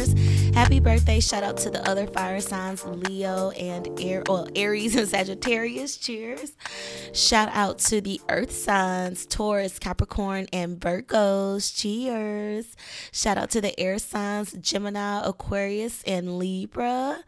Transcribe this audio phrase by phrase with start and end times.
[0.00, 0.39] cuspers.
[0.54, 1.20] Happy birthday.
[1.20, 5.96] Shout out to the other fire signs, Leo and Air, well, Aries and Sagittarius.
[5.96, 6.52] Cheers.
[7.12, 11.74] Shout out to the earth signs, Taurus, Capricorn, and Virgos.
[11.74, 12.76] Cheers.
[13.12, 17.24] Shout out to the air signs, Gemini, Aquarius, and Libra.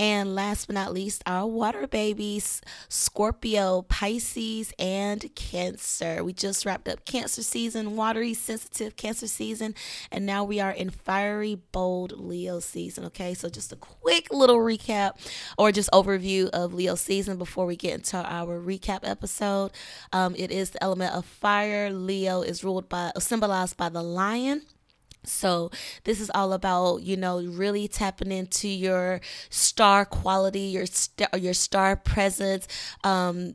[0.00, 6.22] And last but not least, our water babies, Scorpio, Pisces, and Cancer.
[6.22, 9.74] We just wrapped up Cancer season, watery, sensitive Cancer season,
[10.12, 13.04] and now we are in fiery, bold Leo season.
[13.06, 15.12] Okay, so just a quick little recap
[15.56, 19.72] or just overview of Leo season before we get into our recap episode.
[20.12, 21.90] Um, it is the element of fire.
[21.90, 24.62] Leo is ruled by, symbolized by the lion.
[25.24, 25.70] So,
[26.04, 29.20] this is all about, you know, really tapping into your
[29.50, 32.66] star quality, your star, your star presence,
[33.04, 33.54] um,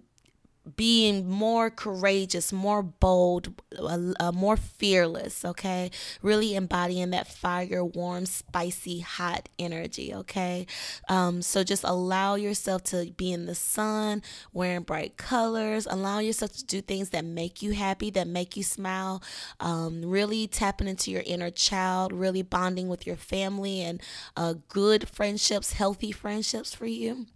[0.76, 5.92] being more courageous, more bold, uh, uh, more fearless, okay?
[6.22, 10.66] Really embodying that fire, warm, spicy, hot energy, okay?
[11.10, 14.22] Um, so just allow yourself to be in the sun,
[14.54, 18.64] wearing bright colors, allow yourself to do things that make you happy, that make you
[18.64, 19.22] smile,
[19.60, 24.02] um, really tapping into your inner child, really bonding with your family and
[24.38, 27.28] uh, good friendships, healthy friendships for you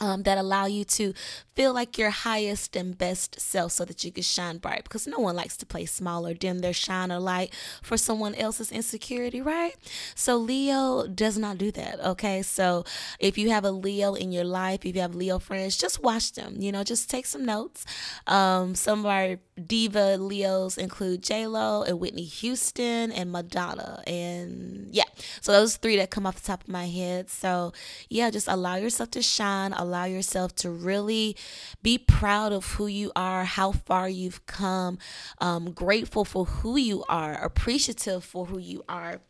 [0.00, 1.12] um, that allow you to
[1.54, 5.18] feel like your highest and best self so that you can shine bright because no
[5.18, 7.52] one likes to play small or dim their shine or light
[7.82, 9.74] for someone else's insecurity, right?
[10.14, 12.40] So Leo does not do that, okay?
[12.40, 12.84] So
[13.18, 16.32] if you have a Leo in your life, if you have Leo friends, just watch
[16.32, 17.84] them, you know, just take some notes.
[18.26, 19.36] Um, some of our
[19.66, 24.02] diva Leos include J-Lo and Whitney Houston and Madonna.
[24.06, 25.04] And yeah,
[25.42, 27.28] so those three that come off the top of my head.
[27.28, 27.74] So
[28.08, 31.36] yeah, just allow yourself to shine, allow yourself to really
[31.82, 34.98] be proud of who you are, how far you've come,
[35.38, 39.20] um, grateful for who you are, appreciative for who you are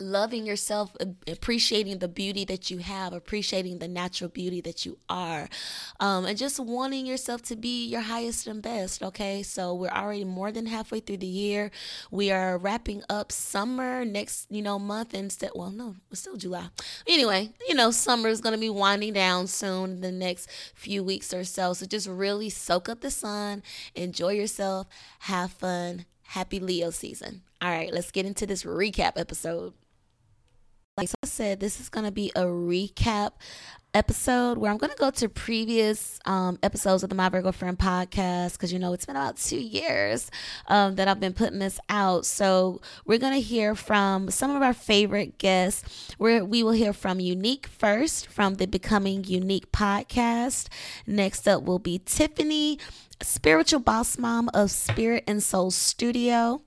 [0.00, 0.94] loving yourself,
[1.26, 5.48] appreciating the beauty that you have, appreciating the natural beauty that you are,
[6.00, 9.02] um, and just wanting yourself to be your highest and best.
[9.02, 11.70] Okay, so we're already more than halfway through the year.
[12.10, 15.50] We are wrapping up summer next, you know, month instead.
[15.54, 16.68] Well, no, it's still July.
[17.06, 21.32] Anyway, you know, summer is going to be winding down soon the next few weeks
[21.32, 21.72] or so.
[21.72, 23.62] So just really soak up the sun,
[23.94, 24.86] enjoy yourself,
[25.20, 26.06] have fun.
[26.30, 27.42] Happy Leo season.
[27.62, 29.74] All right, let's get into this recap episode
[30.96, 33.32] like I said, this is going to be a recap
[33.92, 37.78] episode where I'm going to go to previous um, episodes of the My Virgo Friend
[37.78, 40.30] podcast because you know it's been about two years
[40.68, 42.24] um, that I've been putting this out.
[42.24, 46.14] So we're going to hear from some of our favorite guests.
[46.16, 50.68] Where we will hear from Unique first from the Becoming Unique podcast.
[51.06, 52.78] Next up will be Tiffany,
[53.22, 56.62] spiritual boss mom of Spirit and Soul Studio.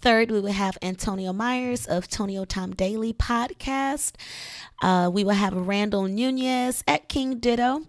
[0.00, 4.12] Third, we will have Antonio Myers of Tonio Time Daily podcast.
[4.80, 7.86] Uh, we will have Randall Nunez at King Dito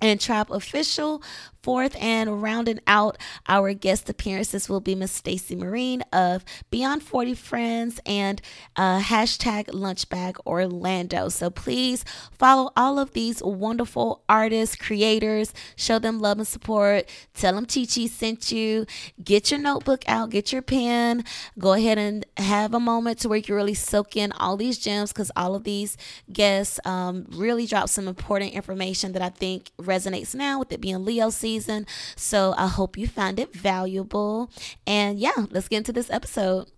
[0.00, 1.22] and Tribe Official
[1.66, 3.18] Fourth and rounding out
[3.48, 8.40] our guest appearances will be Miss Stacey Marine of Beyond 40 Friends and
[8.76, 11.28] uh, hashtag Lunchbag Orlando.
[11.28, 17.10] So please follow all of these wonderful artists, creators, show them love and support.
[17.34, 18.86] Tell them Chi sent you.
[19.24, 21.24] Get your notebook out, get your pen.
[21.58, 24.78] Go ahead and have a moment to where you can really soak in all these
[24.78, 25.96] gems because all of these
[26.32, 31.04] guests um, really drop some important information that I think resonates now with it being
[31.04, 31.86] Leo season season.
[32.16, 34.50] So I hope you found it valuable.
[34.86, 36.70] And yeah, let's get into this episode.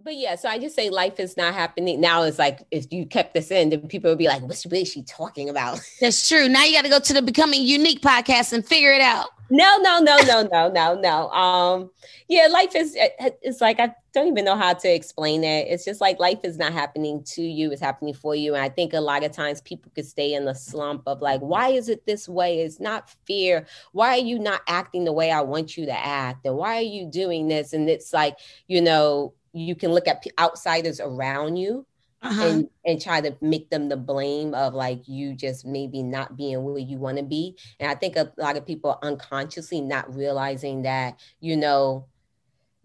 [0.00, 2.00] But yeah, so I just say life is not happening.
[2.00, 4.88] Now it's like if you kept this in, then people would be like, what is
[4.88, 5.80] she talking about?
[6.00, 6.48] That's true.
[6.48, 9.28] Now you got to go to the Becoming Unique podcast and figure it out.
[9.50, 11.28] No, no, no, no, no, no, no.
[11.30, 11.90] Um,
[12.28, 15.68] yeah, life is it's like I don't even know how to explain it.
[15.68, 18.54] It's just like life is not happening to you, it's happening for you.
[18.54, 21.40] And I think a lot of times people could stay in the slump of like,
[21.40, 22.60] why is it this way?
[22.60, 23.66] It's not fear.
[23.92, 26.44] Why are you not acting the way I want you to act?
[26.44, 27.72] And why are you doing this?
[27.72, 28.36] And it's like,
[28.66, 31.86] you know, you can look at outsiders around you
[32.22, 32.42] uh-huh.
[32.42, 36.62] and and try to make them the blame of like you just maybe not being
[36.62, 37.56] where you want to be.
[37.78, 42.06] And i think a lot of people unconsciously not realizing that you know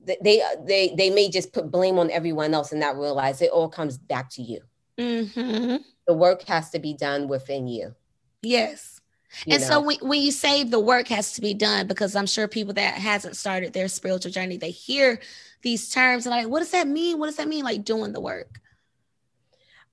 [0.05, 3.69] they they they may just put blame on everyone else and not realize it all
[3.69, 4.59] comes back to you.
[4.99, 5.77] Mm-hmm.
[6.05, 7.95] the work has to be done within you.
[8.43, 9.01] Yes.
[9.47, 9.67] You and know?
[9.67, 12.75] so when, when you say the work has to be done because i'm sure people
[12.75, 15.19] that hasn't started their spiritual journey they hear
[15.63, 17.17] these terms and like what does that mean?
[17.17, 17.63] What does that mean?
[17.63, 18.59] Like doing the work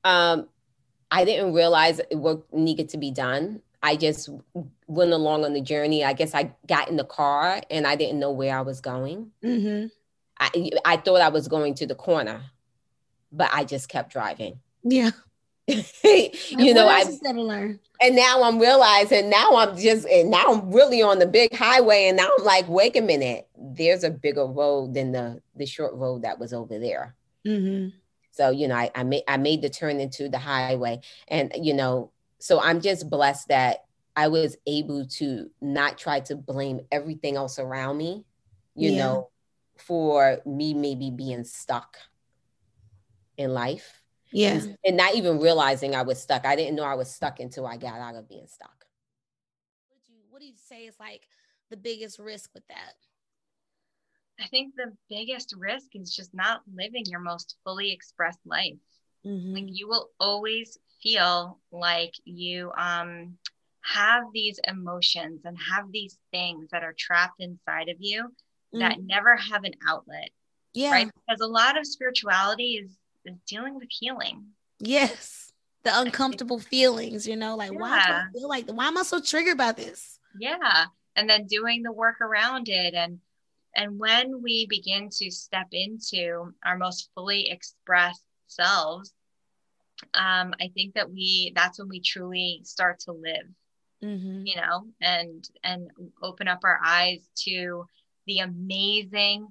[0.04, 0.48] um,
[1.10, 4.28] I didn't realize it work needed to be done I just
[4.86, 6.04] went along on the journey.
[6.04, 9.30] I guess I got in the car and I didn't know where I was going.
[9.42, 9.86] Mm-hmm.
[10.38, 12.42] I, I thought I was going to the corner,
[13.32, 14.60] but I just kept driving.
[14.82, 15.10] Yeah.
[15.68, 17.04] you know, I.
[18.02, 22.06] And now I'm realizing now I'm just and now I'm really on the big highway,
[22.08, 25.94] and now I'm like, wait a minute, there's a bigger road than the the short
[25.94, 27.14] road that was over there.
[27.46, 27.90] Mm-hmm.
[28.30, 31.74] So you know, I, I made I made the turn into the highway, and you
[31.74, 33.78] know, so I'm just blessed that
[34.16, 38.24] I was able to not try to blame everything else around me,
[38.74, 38.98] you Yeah.
[38.98, 39.30] know,
[39.78, 41.96] for me maybe being stuck
[43.36, 44.60] in life Yeah.
[44.84, 46.44] and not even realizing I was stuck.
[46.44, 48.84] I didn't know I was stuck until I got out of being stuck.
[49.88, 51.26] What do you what do you say is like
[51.70, 52.94] the biggest risk with that?
[54.40, 58.78] I think the biggest risk is just not living your most fully expressed life.
[59.26, 59.54] Mm-hmm.
[59.54, 63.36] Like you will always feel like you um
[63.82, 68.30] have these emotions and have these things that are trapped inside of you
[68.72, 70.30] that never have an outlet,
[70.76, 70.80] Mm-hmm.
[70.80, 70.90] yeah.
[70.92, 71.10] right?
[71.26, 72.90] Because a lot of spirituality is
[73.24, 74.46] is dealing with healing.
[74.78, 75.52] Yes.
[75.82, 79.20] The uncomfortable feelings, you know, like why do I feel like why am I so
[79.20, 80.18] triggered by this?
[80.38, 80.86] Yeah.
[81.16, 83.18] And then doing the work around it and
[83.74, 89.12] and when we begin to step into our most fully expressed selves,
[90.14, 93.46] um, I think that we that's when we truly start to live,
[94.02, 94.46] Mm-hmm.
[94.46, 95.90] you know, and and
[96.22, 97.84] open up our eyes to
[98.26, 99.48] the amazing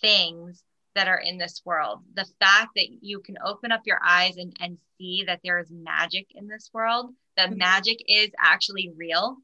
[0.00, 0.62] things
[0.94, 2.00] that are in this world.
[2.14, 5.70] The fact that you can open up your eyes and, and see that there is
[5.70, 7.58] magic in this world, that Mhm.
[7.58, 9.36] magic is actually real.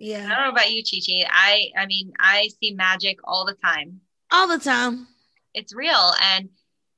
[0.00, 1.28] I don't know about you, Chi Chi.
[1.30, 4.00] I I mean, I see magic all the time.
[4.30, 5.06] All the time.
[5.54, 6.12] It's real.
[6.22, 6.48] And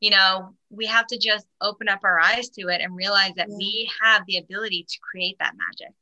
[0.00, 3.48] you know, we have to just open up our eyes to it and realize that
[3.50, 3.56] Yeah.
[3.56, 5.94] we have the ability to create that magic.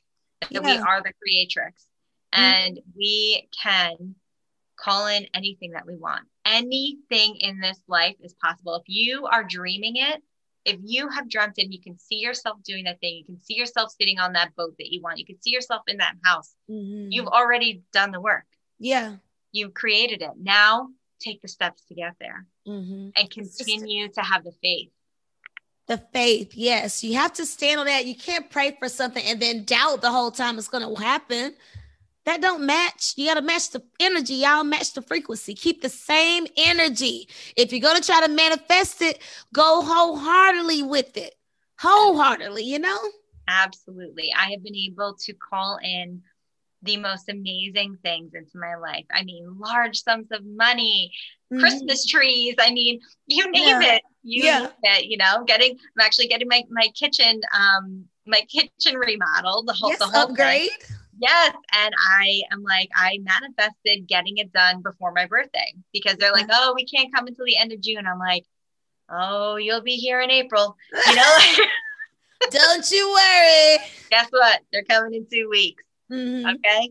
[0.52, 1.84] That we are the creatrix.
[2.32, 2.42] Mm-hmm.
[2.42, 4.14] And we can
[4.78, 6.26] call in anything that we want.
[6.44, 8.76] Anything in this life is possible.
[8.76, 10.22] If you are dreaming it,
[10.68, 13.38] if you have dreamt it and you can see yourself doing that thing, you can
[13.38, 16.14] see yourself sitting on that boat that you want, you can see yourself in that
[16.24, 17.08] house, Mhm.
[17.10, 18.46] you've already done the work.
[18.78, 19.16] yeah.
[19.50, 20.32] You've created it.
[20.36, 23.08] Now take the steps to get there Mm-hmm.
[23.16, 24.90] and continue to have the faith.
[25.86, 27.02] The faith, yes.
[27.02, 28.04] You have to stand on that.
[28.04, 31.54] You can't pray for something and then doubt the whole time it's gonna happen.
[32.28, 33.14] That don't match.
[33.16, 34.34] You gotta match the energy.
[34.34, 35.54] Y'all match the frequency.
[35.54, 37.26] Keep the same energy.
[37.56, 39.18] If you're gonna try to manifest it,
[39.54, 41.36] go wholeheartedly with it.
[41.80, 42.98] Wholeheartedly, you know?
[43.48, 44.30] Absolutely.
[44.36, 46.20] I have been able to call in
[46.82, 49.06] the most amazing things into my life.
[49.10, 51.10] I mean, large sums of money,
[51.50, 51.60] Mhm.
[51.60, 52.56] Christmas trees.
[52.58, 53.94] I mean, you name Yeah.
[53.94, 54.02] it.
[54.22, 54.60] You Yeah.
[54.60, 59.66] name it, you know, getting I'm actually getting my my kitchen um my kitchen remodeled,
[59.66, 60.68] the whole Yes, the whole thing.
[61.20, 61.54] Yes.
[61.74, 66.46] And I am like, I manifested getting it done before my birthday because they're like,
[66.50, 68.06] oh, we can't come until the end of June.
[68.06, 68.44] I'm like,
[69.10, 70.76] oh, you'll be here in April.
[71.08, 71.36] You know,
[72.52, 73.78] Don't you worry.
[74.10, 74.60] guess what?
[74.72, 75.82] They're coming in two weeks.
[76.10, 76.54] Mhm.
[76.54, 76.90] Okay.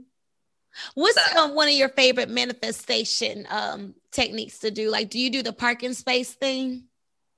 [0.94, 4.90] What's So- um, one of your favorite manifestation um, techniques to do?
[4.92, 6.84] Like, do you do the parking space thing?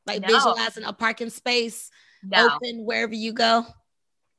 [0.08, 0.28] Like No.
[0.28, 1.92] visualizing a parking space
[2.24, 3.66] No, open wherever you go?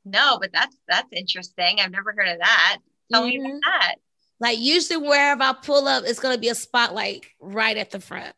[0.05, 1.79] No, but that's that's interesting.
[1.81, 2.79] I've never heard of that.
[3.13, 3.47] Tell me Mhm.
[3.47, 3.95] about that.
[4.39, 8.35] Like, usually wherever I pull up, it's gonna be a spotlight right at the front.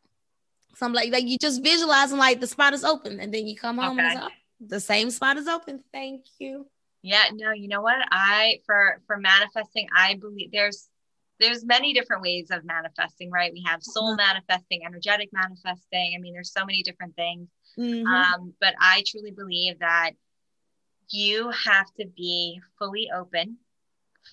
[0.76, 3.56] So I'm like, like you just visualizing like the spot is open, and then you
[3.56, 4.34] come home and it's Okay.
[4.60, 5.84] the same spot is open.
[5.92, 6.66] Thank you.
[7.02, 7.96] Yeah, no, you know what?
[8.10, 10.88] I for for manifesting, I believe there's
[11.40, 13.52] there's many different ways of manifesting, right?
[13.52, 14.18] We have soul Mhm.
[14.18, 16.14] manifesting, energetic manifesting.
[16.16, 17.48] I mean, there's so many different things.
[17.76, 18.06] Mhm.
[18.06, 20.12] Um, but I truly believe that
[21.10, 23.58] you have to be fully open,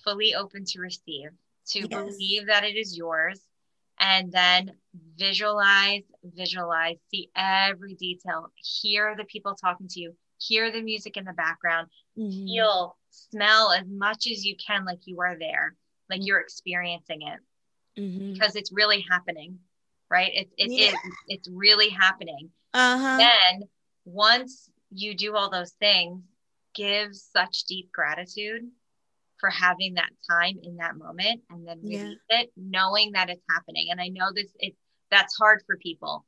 [0.04, 1.30] fully open to receive,
[1.66, 1.88] to Yes.
[1.88, 3.40] believe that it is yours,
[3.98, 4.72] and then
[5.16, 11.24] visualize, visualize, see every detail, hear the people talking to you, hear the music in
[11.24, 12.46] the background, Mhm.
[12.46, 15.76] feel, smell as much as you can like you are there,
[16.08, 16.26] like Mhm.
[16.26, 17.40] you're experiencing it
[18.00, 18.34] Mhm.
[18.34, 19.58] because it's really happening,
[20.10, 20.32] right?
[20.34, 20.92] It, it Yeah.
[20.92, 23.18] is, it's really happening Uh-huh.
[23.18, 23.68] then
[24.04, 26.22] once you do all those things
[26.74, 28.62] give such deep gratitude
[29.38, 32.02] for having that time in that moment and then Yeah.
[32.02, 34.74] release it knowing that it's happening and i know this it
[35.10, 36.24] that's hard for people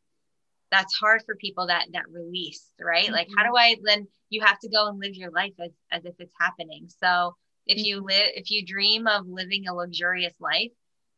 [0.71, 3.53] that's hard for people that that release right like how Mm-hmm.
[3.53, 6.33] do i then you have to go and live your life as, as if it's
[6.41, 8.07] happening so if you Mm-hmm.
[8.07, 10.71] live if you dream of living a luxurious life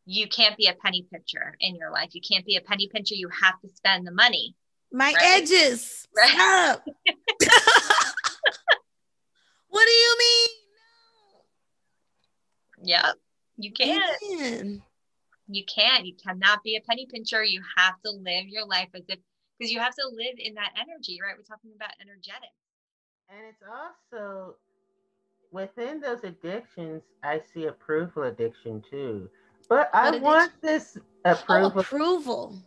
[0.06, 3.14] you can't be a penny pincher in your life you can't be a penny pincher
[3.14, 4.54] you have to spend the money
[4.92, 5.42] My Right.
[5.42, 6.06] edges.
[6.16, 6.76] Right.
[9.74, 9.80] Stop.
[9.80, 10.48] what do you mean?
[12.88, 13.14] Yep.
[13.56, 14.02] You can.
[14.22, 14.82] You can.
[15.48, 16.06] You can't.
[16.06, 17.42] You cannot be a penny pincher.
[17.44, 19.18] You have to live your life as if
[19.58, 21.34] because you have to live in that energy, right?
[21.36, 22.50] We're talking about energetic.
[23.28, 24.56] And it's also
[25.52, 29.30] within those addictions, I see approval addiction too.
[29.68, 31.80] But I What want this Oh, approval.
[31.80, 32.58] approval.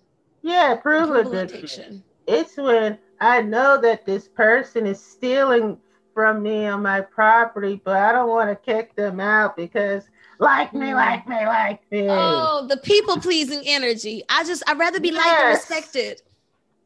[0.41, 1.63] yeah, approval, Approval addiction.
[1.83, 2.03] addiction.
[2.25, 5.79] It's when I know that this person is stealing
[6.17, 10.09] from me on my property, but I don't want to kick them out because
[10.39, 10.95] like me, Mm.
[10.95, 12.07] like me, like me.
[12.09, 14.23] Oh, the people pleasing energy.
[14.27, 16.23] I just I'd rather be liked and respected.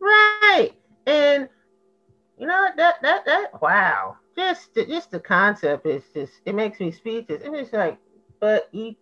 [0.01, 0.71] Right.
[1.07, 1.47] And
[2.37, 4.17] you know that that that wow.
[4.35, 7.41] Just the, just the concept is just it makes me speechless.
[7.43, 7.97] And it's just like,
[8.41, 8.95] but you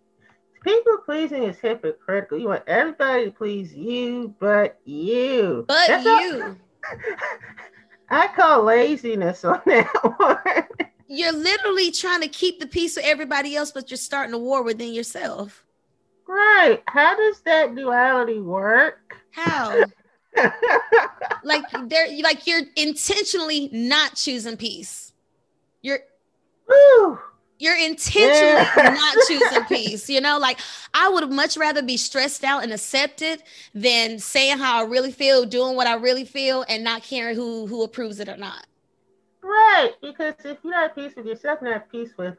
[0.62, 2.38] people pleasing is hypocritical.
[2.38, 5.64] You want everybody to please you, but you.
[5.66, 6.56] But That's you,
[8.10, 9.86] I call laziness on that
[10.16, 10.88] one.
[11.08, 14.62] you're literally trying to keep the peace with everybody else, but you're starting a war
[14.62, 15.64] within yourself.
[16.26, 16.82] right.
[16.88, 19.16] How does that duality work?
[19.32, 19.84] How?
[21.44, 25.12] like they're like you're intentionally not choosing peace.
[25.82, 26.00] You're
[26.68, 27.18] Woo.
[27.60, 28.94] You're intentionally Yeah.
[28.94, 30.08] not choosing peace.
[30.10, 30.58] You know, like
[30.94, 33.42] I would much rather be stressed out and accepted
[33.74, 37.66] than saying how I really feel, doing what I really feel, and not caring who
[37.66, 38.66] who approves it or not.
[39.42, 42.36] Right, because if you're not at peace with yourself, you're not at peace with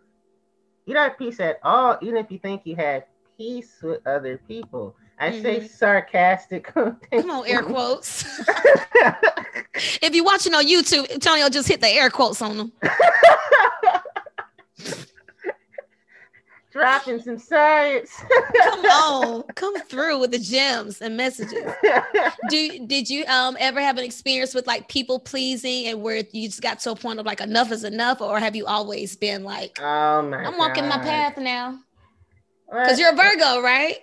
[0.86, 3.04] you're not at peace at all, even if you think you have
[3.38, 4.96] peace with other people.
[5.20, 5.70] I say Mhm.
[5.70, 6.64] sarcastic.
[6.74, 6.98] Come
[7.30, 8.26] on, air quotes.
[10.02, 12.72] if you're watching on YouTube, Antonio just hit the air quotes on them.
[16.72, 18.12] Dropping some science.
[18.58, 21.64] Come on, come through with the gems and messages.
[22.50, 26.48] Do did you um ever have an experience with like people pleasing and where you
[26.48, 29.44] just got to a point of like enough is enough, or have you always been
[29.44, 31.78] like oh my I'm walking my path now?
[32.70, 33.98] Because you're a Virgo, right?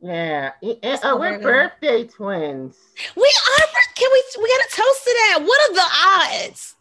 [0.00, 0.52] Yeah.
[0.62, 2.76] And- oh, we're birthday twins.
[3.14, 3.66] We are.
[3.94, 4.24] Can we?
[4.42, 5.38] We gotta toast to that.
[5.44, 6.74] What are the odds?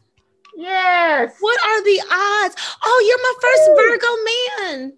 [0.55, 1.36] Yes.
[1.39, 2.55] What are the odds?
[2.83, 3.69] Oh, you're my first.
[3.75, 4.93] Virgo man.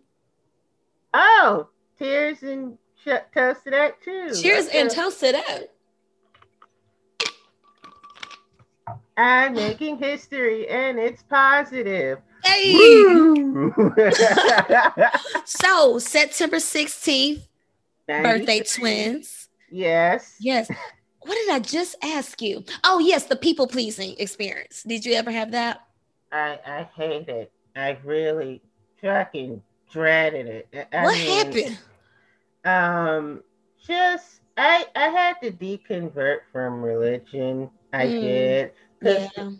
[1.13, 1.67] Oh,
[1.99, 4.29] tears and sh- toast to that too.
[4.41, 5.73] Cheers and toast to that.
[9.17, 12.19] I'm making history and it's positive.
[12.43, 12.73] Hey.
[15.45, 17.41] So September 16th,
[18.07, 18.63] birthday 93.
[18.81, 19.49] twins.
[19.69, 20.35] Yes.
[20.39, 20.69] Yes.
[21.19, 22.63] What did I just ask you?
[22.83, 24.81] Oh, yes, the people pleasing experience.
[24.83, 25.81] Did you ever have that?
[26.31, 27.51] I I hate it.
[27.75, 28.61] I really
[29.01, 29.61] fucking
[29.91, 30.87] dreaded it.
[30.93, 31.77] I- what mean, happened?
[32.65, 33.43] Um,
[33.85, 37.69] just I I had to deconvert from religion.
[37.93, 38.71] I Mm, did.
[39.01, 39.51] 'Cause- Yeah.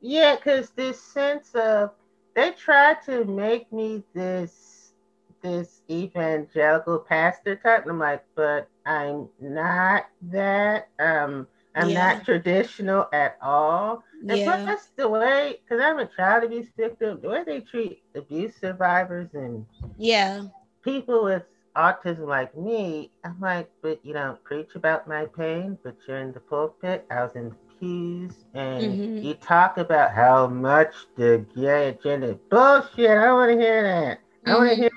[0.00, 1.92] Yeah, because this sense of
[2.34, 4.94] they tried to make me this
[5.42, 7.82] this evangelical pastor type.
[7.82, 10.88] And I'm like, but I'm not that.
[10.98, 11.94] Um, I'm Yeah.
[11.94, 14.02] not traditional at all.
[14.28, 14.52] And Yeah.
[14.64, 19.34] plus, the way, because I'm a child abuse victim, the way they treat abuse survivors
[19.34, 19.66] and
[19.98, 20.42] Yeah.
[20.82, 21.42] people with
[21.76, 26.32] autism like me, I'm like, but you don't preach about my pain, but you're in
[26.32, 27.06] the pulpit.
[27.10, 29.20] I was in the pews, and Mhm.
[29.20, 32.34] you talk about how much the gay agenda.
[32.50, 33.10] Bullshit.
[33.10, 34.18] I don't want to hear that.
[34.46, 34.90] I want to hear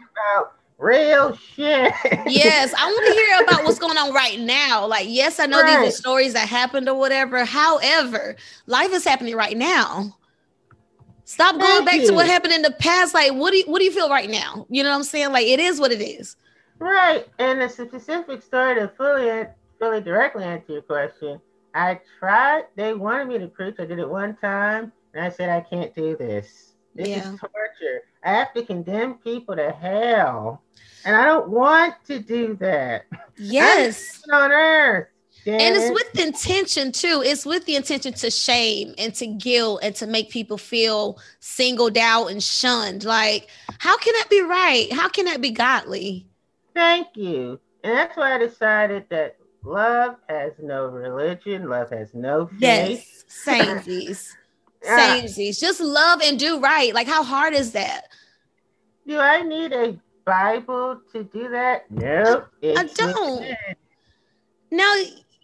[0.77, 1.93] real shit.
[2.27, 4.85] yes, I want to hear about what's going on right now.
[4.87, 7.45] Like, yes, I know these are stories that happened or whatever.
[7.45, 10.15] However, life is happening right now.
[11.25, 13.13] Stop going Thank back to what happened in the past.
[13.13, 14.65] Like, what do you what do you feel right now?
[14.69, 15.33] You know what I'm saying?
[15.33, 16.37] Like, it is what it is.
[16.79, 19.45] Right, and the specific story to fully,
[19.79, 21.41] fully directly answer your question,
[21.73, 22.65] I tried.
[22.75, 23.75] They wanted me to preach.
[23.79, 26.66] I did it one time, and I said I can't do this.
[26.97, 27.33] This Yeah.
[27.33, 28.03] is torture.
[28.23, 30.63] I have to condemn people to hell,
[31.05, 33.05] and I don't want to do that.
[33.37, 34.23] Yes.
[34.31, 35.07] On earth.
[35.45, 37.21] And it's with the intention too.
[37.23, 41.97] It's with the intention to shame and to guilt and to make people feel singled
[41.97, 43.05] out and shunned.
[43.05, 43.47] Like,
[43.79, 44.91] how can that be right?
[44.91, 46.27] How can that be godly?
[46.75, 47.61] Thank you.
[47.83, 52.59] And that's why I decided that love has no religion, love has no faith.
[52.59, 54.33] Yes, samesies.
[54.85, 55.19] Ah.
[55.21, 55.59] Samesies.
[55.59, 56.93] Just love and do right.
[56.93, 58.07] Like, how hard is that?
[59.07, 61.89] Do I need a Bible to do that?
[61.89, 62.47] Nope.
[62.63, 63.39] I don't.
[63.39, 63.55] within.
[64.71, 64.93] Now,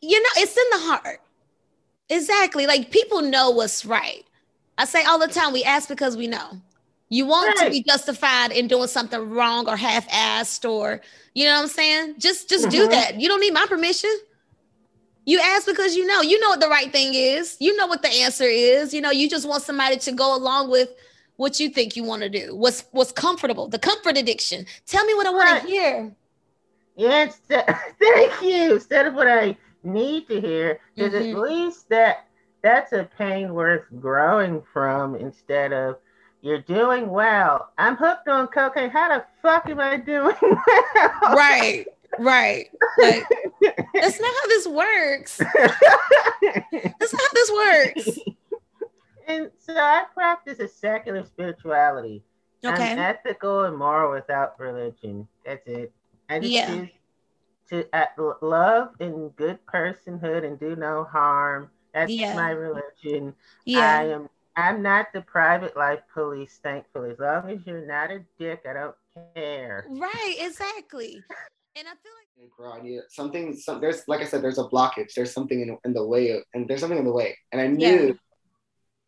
[0.02, 1.22] you know, it's in the heart.
[2.10, 2.68] Exactly.
[2.68, 4.24] Like, people know what's right.
[4.78, 6.62] I say all the time, we ask because we know.
[7.10, 11.00] You want to be justified in doing something wrong or half-assed or
[11.36, 12.16] you know what I'm saying?
[12.18, 12.92] Just just do Mhm.
[12.92, 13.22] that.
[13.22, 14.10] You don't need my permission.
[15.26, 16.22] You ask because you know.
[16.22, 17.58] You know what the right thing is.
[17.60, 18.94] You know what the answer is.
[18.94, 20.90] You know, you just want somebody to go along with
[21.38, 22.56] what you think you want to do.
[22.56, 23.68] What's what's comfortable?
[23.68, 24.66] The comfort addiction.
[24.86, 25.62] Tell me what I want Right.
[25.62, 26.16] to hear.
[26.96, 28.76] Yes, thank you.
[28.76, 31.32] Instead of what I need to hear, because Mhm.
[31.34, 32.28] at least that
[32.62, 35.16] that's a pain worth growing from.
[35.16, 35.98] Instead of
[36.42, 37.70] you're doing well.
[37.78, 38.90] I'm hooked on cocaine.
[38.90, 41.36] How the fuck am I doing well?
[41.36, 41.86] Right,
[42.20, 42.70] right.
[43.00, 43.24] Like
[43.94, 45.38] that's not how this works.
[45.38, 48.20] That's not how this works.
[49.28, 52.24] and so I practice a secular spirituality.
[52.66, 52.92] Okay.
[52.94, 55.28] I'm ethical and moral without religion.
[55.46, 55.92] That's it.
[56.30, 56.68] I just Yeah.
[56.68, 56.90] choose
[57.70, 58.06] to uh,
[58.42, 61.70] love and good personhood and do no harm.
[61.94, 62.36] That's Yeah.
[62.36, 63.34] my religion.
[63.66, 64.00] Yeah.
[64.00, 64.30] I am.
[64.56, 66.60] I'm not the private life police.
[66.62, 68.96] Thankfully, as long as you're not a dick, I don't
[69.36, 69.86] care.
[69.90, 71.24] Right, exactly.
[71.76, 73.00] And I feel like grow.
[73.10, 73.56] Something.
[73.56, 75.14] Some, there's like I said, there's a blockage.
[75.16, 77.38] There's something in, in the way, of, and there's something in the way.
[77.52, 78.14] And I knew Yeah.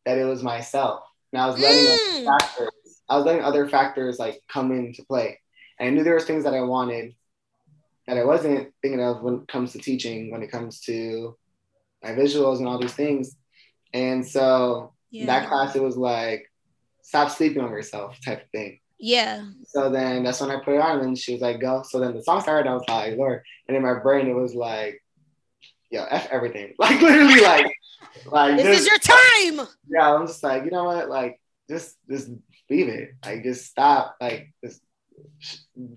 [0.05, 1.03] that it was myself.
[1.31, 2.27] And I was letting Mm.
[2.27, 3.01] other factors.
[3.07, 5.39] I was letting other factors like come into play.
[5.79, 7.13] And I knew there was things that I wanted
[8.07, 11.35] that I wasn't thinking of when it comes to teaching, when it comes to
[12.03, 13.35] my visuals and all these things.
[13.93, 15.25] And so yeah.
[15.27, 16.51] that class, it was like,
[17.01, 18.79] stop sleeping on yourself type of thing.
[18.99, 19.43] Yeah.
[19.67, 22.13] So then that's when I put it on, and she was like, "Go." So then
[22.15, 22.69] the song started.
[22.69, 25.03] I was like, "Lord," and in my brain it was like,
[25.91, 27.71] "Yo, f everything." Like literally, like,
[28.25, 29.67] like This is your time.
[29.87, 30.13] yeah.
[30.13, 31.09] I'm just like, you know what?
[31.09, 32.29] Like, just just
[32.69, 33.11] leave it.
[33.25, 34.15] Like, just stop.
[34.21, 34.81] Like, just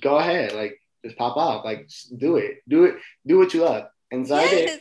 [0.02, 0.52] go ahead.
[0.52, 1.64] Like, just pop off.
[1.64, 2.62] Like, do it.
[2.68, 2.96] Do it.
[3.26, 3.84] Do what you love.
[4.10, 4.80] And so I did.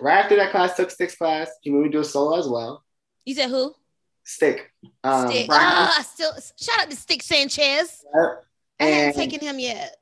[0.00, 1.48] Right after that class, took Stick's class.
[1.62, 2.82] He moved me to a solo as well.
[3.24, 3.72] You said who?
[4.24, 4.70] Stick.
[5.04, 5.48] Um, Stick.
[5.50, 8.04] Ah, I still shout out to Stick Sanchez.
[8.08, 8.44] after-
[8.80, 9.96] I haven't taken him yet.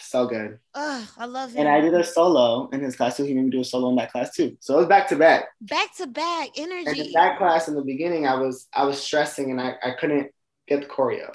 [0.00, 0.58] so good.
[0.74, 1.60] Oh, I love him.
[1.60, 3.24] And I did a solo in his class too.
[3.24, 4.56] He made me do a solo in that class too.
[4.60, 5.46] So it was back to back.
[5.62, 7.00] back to back And energy.
[7.06, 10.30] in that class in the beginning, I was I was stressing and I, I couldn't
[10.66, 11.34] get the choreo.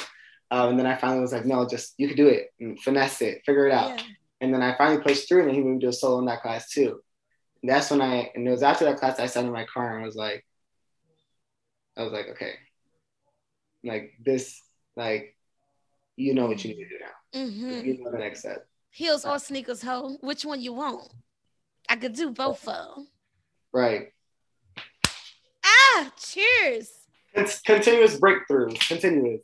[0.52, 3.22] Um, and then I finally was like, no, just you could do it and finesse
[3.22, 3.98] it, figure it out.
[3.98, 4.04] Yeah.
[4.42, 6.26] And then I finally pushed through and then he moved me to a solo in
[6.26, 7.02] that class too.
[7.64, 9.96] And that's when I and it was after that class I sat in my car
[9.96, 10.46] and was like,
[11.98, 12.54] I was like, okay,
[13.84, 14.62] like this,
[14.96, 15.36] like
[16.16, 17.46] you know what you need to do now.
[17.48, 18.68] hmm You know the next step.
[18.92, 20.18] Heels or sneakers, ho.
[20.22, 21.12] Which one you want?
[21.90, 23.08] I could do both of them.
[23.74, 24.10] Right.
[25.66, 26.92] Ah, cheers.
[27.36, 28.70] Con- continuous breakthrough.
[28.88, 29.42] Continuous.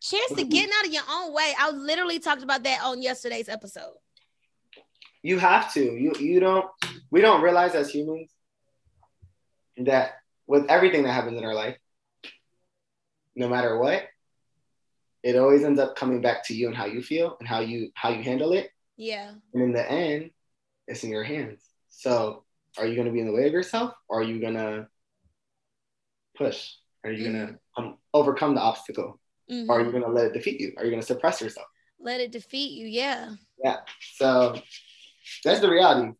[0.00, 1.52] Cheers to getting out of your own way.
[1.58, 3.94] I literally talked about that on yesterday's episode.
[5.22, 6.66] you have to you you don't
[7.10, 8.30] we don't realize as humans
[9.78, 10.12] that
[10.46, 11.76] with everything that happens in our life
[13.36, 14.04] no matter what
[15.22, 17.90] it always ends up coming back to you and how you feel and how you
[17.94, 19.32] how you handle it Yeah.
[19.52, 20.30] and in the end
[20.86, 22.44] it's in your hands so
[22.78, 24.86] are you going to be in the way of yourself or are you going to
[26.36, 26.72] push
[27.04, 29.20] are you going to um, overcome the obstacle
[29.50, 29.68] Mhm.
[29.68, 31.66] or are you going to let it defeat you are you going to suppress yourself
[31.98, 32.86] Let it defeat you.
[32.86, 33.34] Yeah.
[33.62, 33.78] yeah
[34.16, 34.58] so
[35.44, 36.12] that's the reality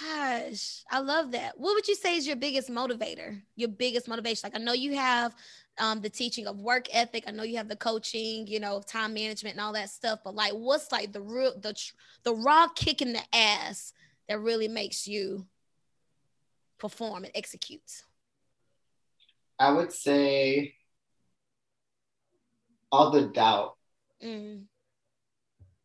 [0.00, 1.58] Gosh, I love that.
[1.60, 3.42] What would you say is your biggest motivator?
[3.56, 4.48] Your biggest motivation?
[4.50, 5.34] Like I know you have
[5.78, 7.24] um, the teaching of work ethic.
[7.26, 10.20] I know you have the coaching, you know, time management and all that stuff.
[10.24, 11.74] But like, what's like the real the
[12.22, 13.92] the raw kick in the ass
[14.28, 15.46] that really makes you
[16.78, 18.02] perform and execute?
[19.58, 20.74] I would say
[22.92, 23.74] all the doubt,
[24.22, 24.64] Mm,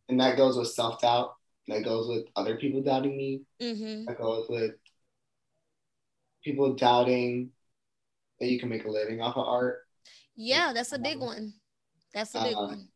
[0.07, 1.35] and that goes with self doubt,
[1.67, 4.71] that goes with other people doubting me, hmm that goes with
[6.43, 7.49] people doubting
[8.41, 9.87] that you can make a living off of art,
[10.35, 11.53] Yeah, that's a big one.
[12.13, 12.89] That's a big Uh, one.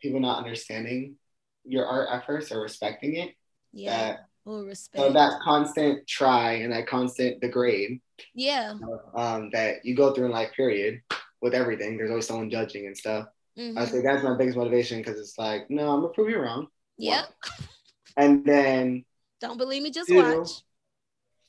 [0.00, 1.16] people not understanding
[1.64, 3.34] your art efforts or respecting it.
[3.72, 3.90] Yeah.
[3.96, 4.98] That, Oh, respect.
[5.04, 8.00] so that constant try and that constant degrade
[8.34, 8.74] yeah.
[9.14, 11.02] um, that you go through in life, period,
[11.42, 11.96] with everything.
[11.96, 13.28] There's always someone judging and stuff.
[13.56, 13.78] mhm.
[13.78, 16.68] I say that's my biggest motivation because it's like, no, I'm gonna prove you wrong.
[16.96, 17.26] Yep.
[18.16, 19.04] And then
[19.40, 20.16] Don't believe me, just Two.
[20.16, 20.50] watch.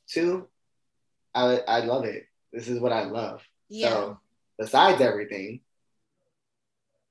[0.07, 0.47] Two,
[1.33, 2.25] I I love it.
[2.51, 3.41] This is what I love.
[3.69, 3.89] Yeah.
[3.89, 4.19] So
[4.57, 5.61] besides everything,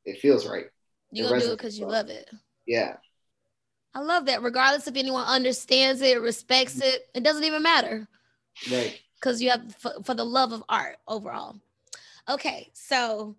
[0.05, 0.67] it feels right.
[1.11, 2.31] You're gonna do it because you love it.
[2.67, 2.97] Yeah.
[3.95, 4.43] I love that.
[4.43, 8.07] Regardless if anyone understands it, respects it, it doesn't even matter
[8.71, 9.01] Right.
[9.17, 11.57] because you have for, for the love of art overall.
[12.29, 13.35] Okay, so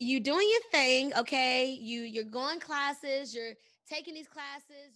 [0.00, 1.14] you doing your thing.
[1.14, 3.34] Okay, you you're going classes.
[3.34, 3.52] You're
[3.88, 4.92] taking these classes.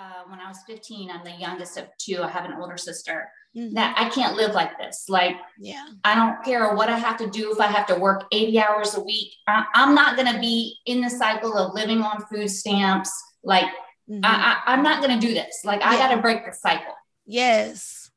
[0.00, 2.22] Uh, when I was 15, I'm the youngest of two.
[2.22, 3.28] I have an older sister.
[3.56, 3.74] Mhm.
[3.74, 5.06] That I can't live like this.
[5.08, 7.50] Like yeah, I don't care what I have to do.
[7.52, 10.76] If I have to work 80 hours a week, I, I'm not going to be
[10.86, 13.10] in the cycle of living on food stamps.
[13.42, 13.66] Like
[14.08, 14.20] Mhm.
[14.24, 14.34] I,
[14.66, 15.62] I, I'm not going to do this.
[15.64, 16.94] Like I got to break the cycle.
[17.26, 18.10] yes,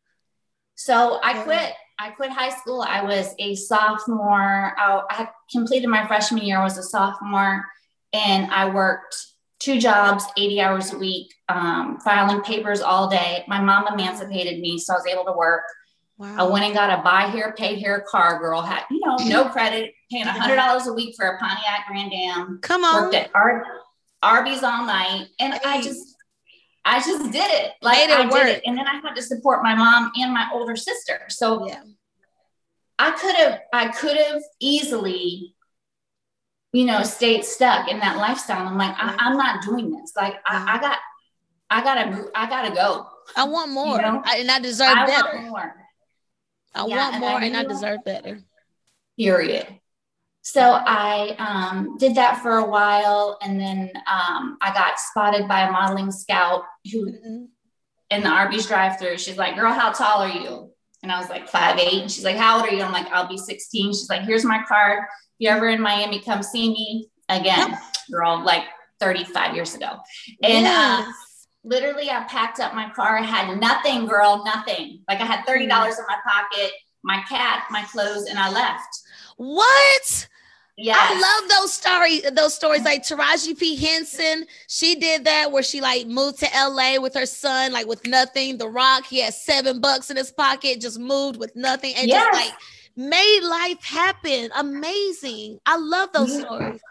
[0.76, 1.44] So I Yeah.
[1.44, 1.74] quit.
[2.00, 2.82] I quit high school.
[2.82, 4.74] I was a sophomore.
[4.78, 6.58] I, I completed my freshman year.
[6.60, 7.64] I was a sophomore,
[8.14, 9.16] and I worked
[9.62, 13.44] two jobs, 80 hours a week, um, filing papers all day.
[13.48, 15.64] My mom emancipated me, so I was able to work.
[16.18, 16.36] Wow.
[16.38, 18.62] I went and got a buy here, pay here car girl.
[18.62, 22.14] Had you know no credit, paying a hundred dollars a week for a Pontiac Grand
[22.14, 22.60] Am.
[22.62, 23.66] Come on, worked at Ar-
[24.22, 25.60] Arby's all night, and hey.
[25.64, 26.16] I just
[26.84, 27.72] I just did it.
[27.82, 28.34] Like it I work.
[28.34, 28.62] did it.
[28.66, 31.22] And then I had to support my mom and my older sister.
[31.30, 31.82] So yeah.
[32.98, 35.56] I could have, I could have easily,
[36.74, 38.68] you know, stayed stuck in that lifestyle.
[38.68, 40.14] I'm like, I, am not doing this.
[40.16, 40.98] Like I, I, got,
[41.70, 43.08] I gotta, I gotta go.
[43.36, 44.22] I want more, you know?
[44.26, 45.38] I, and I deserve I better.
[45.38, 45.76] Want more.
[46.74, 48.40] I yeah, want more, and I, and I deserve better.
[49.18, 49.68] Period.
[50.44, 55.68] So I um, did that for a while, and then um, I got spotted by
[55.68, 57.44] a modeling scout who, mm-hmm.
[58.10, 60.72] in the Arby's drive-through, she's like, "Girl, how tall are you?"
[61.04, 62.02] And I was like five eight.
[62.02, 64.46] And she's like, "How old are you?" I'm like, "I'll be 16." She's like, "Here's
[64.46, 65.04] my card.
[65.42, 67.76] You're ever in Miami, come see me again."
[68.12, 68.66] Girl, like
[69.00, 69.88] 35 years ago,
[70.44, 71.08] and uh, yes.
[71.08, 71.12] uh,
[71.64, 73.18] literally, I packed up my car.
[73.18, 75.02] I had nothing, girl, nothing.
[75.08, 76.02] Like I had thirty dollars mm-hmm.
[76.02, 76.72] in my pocket,
[77.04, 79.02] my cat, my clothes, and I left.
[79.38, 80.28] What?
[80.78, 80.96] Yeah.
[80.98, 83.76] I love those stories, those stories like Taraji P.
[83.76, 84.46] Henson.
[84.68, 88.58] She did that where she like moved to LA with her son, like with nothing.
[88.58, 92.26] The Rock, he had seven bucks in his pocket, just moved with nothing and yes.
[92.26, 92.60] just like
[92.96, 94.50] made life happen.
[94.56, 95.60] Amazing.
[95.66, 96.40] I love those yeah.
[96.40, 96.82] stories.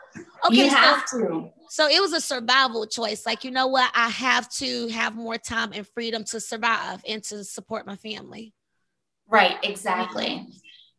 [0.47, 1.51] Okay, you have so, to.
[1.69, 3.25] So it was a survival choice.
[3.27, 3.91] Like, you know what?
[3.95, 8.55] I have to have more time and freedom to survive and to support my family.
[9.29, 10.47] Right, exactly.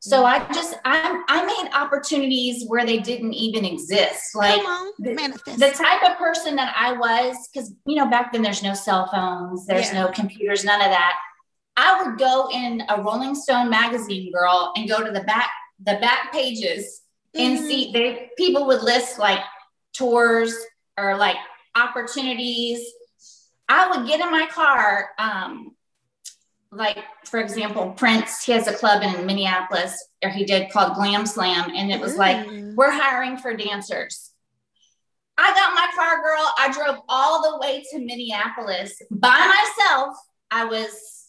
[0.04, 4.34] So I just I I made opportunities where they didn't even exist.
[4.34, 4.60] Like
[4.98, 8.74] the, the, type of person that I was, because you know back then there's no
[8.74, 10.02] cell phones, there's yeah.
[10.02, 11.20] no computers, none of that.
[11.82, 15.50] I would go in a Rolling Stone magazine, girl, and go to the back
[15.84, 17.02] the back pages
[17.36, 17.56] mm-hmm.
[17.56, 19.40] and see they people would list like
[19.94, 20.56] tours
[20.98, 21.38] or like
[21.76, 22.86] opportunities.
[23.68, 25.10] I would get in my car.
[25.18, 25.76] Um,
[26.74, 31.26] like for example prince he has a club in minneapolis or he did called glam
[31.26, 34.32] slam and it was like we're hiring for dancers
[35.38, 39.38] i got my car girl i drove all the way to minneapolis by
[39.78, 40.16] myself
[40.50, 41.21] i was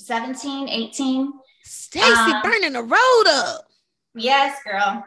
[0.00, 1.32] 17 18
[1.62, 3.66] stacey um, burning the road up
[4.14, 5.04] yes girl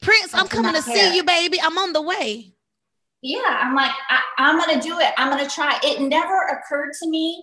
[0.00, 2.52] prince i'm coming to see you baby i'm on the way
[3.22, 7.08] yeah i'm like I, i'm gonna do it i'm gonna try it never occurred to
[7.08, 7.42] me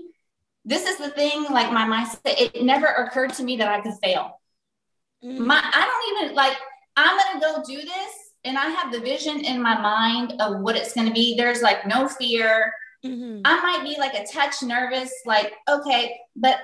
[0.64, 3.94] this is the thing, like my mindset, it never occurred to me that I could
[4.04, 4.40] fail.
[5.24, 5.46] Mm-hmm.
[5.46, 6.58] My, I don't even like,
[6.96, 8.14] I'm going to go do this.
[8.44, 11.36] And I have the vision in my mind of what it's going to be.
[11.36, 12.74] There's like no fear.
[13.06, 13.42] Mm-hmm.
[13.46, 16.58] I might be like a touch nervous, like, okay, but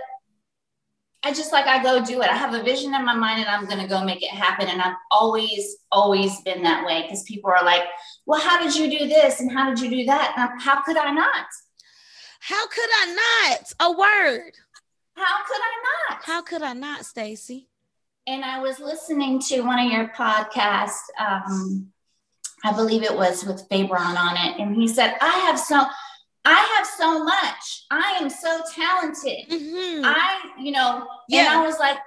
[1.28, 2.30] I just like, I go do it.
[2.30, 4.70] I have a vision in my mind and I'm going to go make it happen.
[4.70, 7.84] And I've always, always been that way because people are like,
[8.26, 9.42] well, how did you do this?
[9.42, 10.34] And how did you do that?
[10.38, 11.48] And how could I not?
[12.40, 13.74] How could I not?
[13.82, 14.54] A word.
[15.16, 16.24] How could I not?
[16.24, 17.68] How could I not, Stacey?
[18.26, 21.10] And I was listening to one of your podcasts.
[21.20, 21.88] Um,
[22.63, 25.86] I believe it was with Fabron on it, and he said, "I have so,
[26.47, 27.86] I have so much.
[27.91, 29.49] I am so talented.
[29.49, 30.05] Mm-hmm.
[30.05, 31.39] I, you know." Yeah.
[31.39, 31.97] And I was like,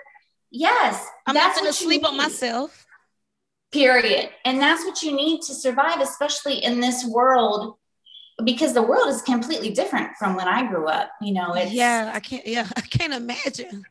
[0.51, 2.09] "Yes, I'm not going to sleep need.
[2.09, 2.87] on myself."
[3.73, 4.31] Period.
[4.45, 7.77] And that's what you need to survive, especially in this world
[8.45, 11.11] because the world is completely different from when I grew up.
[11.21, 13.85] You know, it's yeah, I can't yeah, I can't imagine.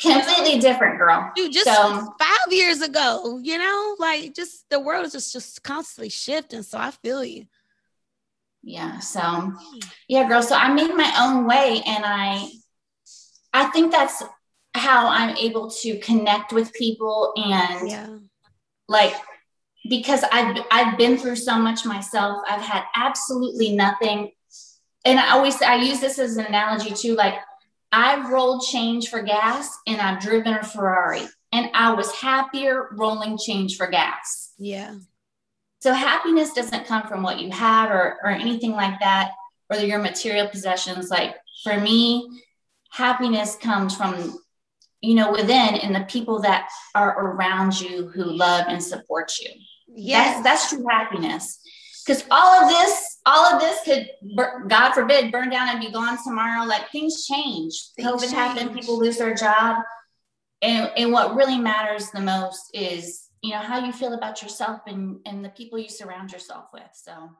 [0.00, 1.32] Completely different, girl.
[1.34, 5.62] Dude, just so, five years ago, you know, like just the world is just just
[5.64, 6.62] constantly shifting.
[6.62, 7.46] So I feel you.
[8.62, 8.98] Yeah.
[8.98, 9.52] So
[10.08, 10.42] yeah, girl.
[10.42, 12.50] So I made my own way and I
[13.52, 14.22] I think that's
[14.74, 18.18] how I'm able to connect with people and yeah.
[18.88, 19.14] like
[19.88, 22.42] because I've I've been through so much myself.
[22.48, 24.32] I've had absolutely nothing.
[25.04, 27.14] And I always I use this as an analogy too.
[27.14, 27.34] Like
[27.92, 31.22] I've rolled change for gas and I've driven a Ferrari.
[31.52, 34.52] And I was happier rolling change for gas.
[34.58, 34.96] Yeah.
[35.80, 39.30] So happiness doesn't come from what you have or, or anything like that,
[39.70, 41.10] or your material possessions.
[41.10, 42.42] Like for me,
[42.90, 44.38] happiness comes from
[45.00, 49.50] you know within and the people that are around you who love and support you
[49.98, 51.60] Yes, that's, that's true happiness.
[52.06, 54.08] Because all of this, all of this could,
[54.68, 56.66] God forbid, burn down and be gone tomorrow.
[56.66, 57.90] Like things change.
[57.96, 58.32] Things COVID change.
[58.32, 59.76] happened, people lose their job.
[60.62, 64.80] And, and what really matters the most is, you know, how you feel about yourself
[64.86, 66.90] and, and the people you surround yourself with.
[66.92, 67.30] So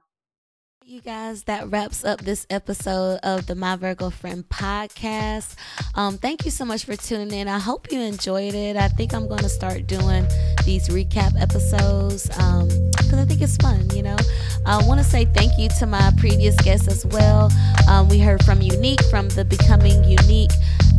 [0.85, 5.55] You guys, that wraps up this episode of the My Virgo Friend podcast.
[5.95, 7.49] Um, thank you so much for tuning in.
[7.49, 8.77] I hope you enjoyed it.
[8.77, 10.27] I think I'm going to start doing
[10.65, 14.17] these recap episodes because um, I think it's fun, you know.
[14.65, 17.53] I want to say thank you to my previous guests as well.
[17.89, 20.53] Um, we heard from Unique from the Becoming Unique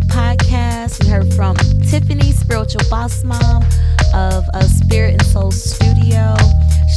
[0.09, 1.03] podcast.
[1.03, 1.55] We heard from
[1.89, 3.63] Tiffany, spiritual boss mom
[4.13, 6.35] of a Spirit and Soul Studio.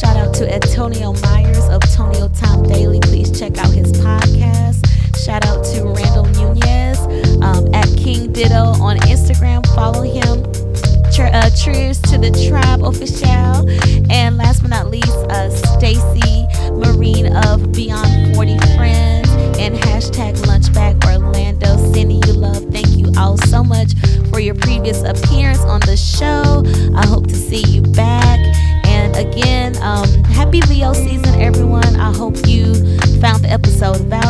[0.01, 3.01] Shout out to Antonio Myers of Tonio Time Daily.
[3.01, 4.87] Please check out his podcast.
[5.25, 6.98] Shout out to Randall Nunez
[7.42, 9.66] um, at King Dito on Instagram.
[9.75, 10.44] Follow him.
[11.18, 13.68] Uh, cheers to the tribe official.
[14.11, 15.48] And last but not least, uh,
[30.53, 31.97] happy Leo season, everyone.
[31.97, 32.75] I hope you
[33.21, 34.22] found the episode valuable